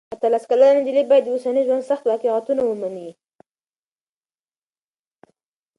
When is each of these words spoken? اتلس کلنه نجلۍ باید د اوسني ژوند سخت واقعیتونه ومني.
اتلس 0.15 0.43
کلنه 0.49 0.71
نجلۍ 0.79 1.03
باید 1.09 1.23
د 1.25 1.29
اوسني 1.33 1.61
ژوند 1.67 1.83
سخت 1.89 2.03
واقعیتونه 2.07 2.61
ومني. 2.65 3.09